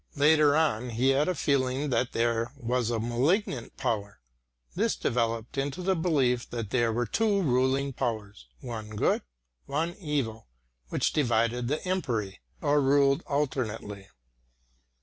[0.15, 4.19] Later on he had a feeling that there was a malignant power;
[4.73, 9.21] this developed into the belief that there were two ruling powers, one good,
[9.67, 10.47] one evil,
[10.89, 14.07] which divided the empery, or ruled alternately.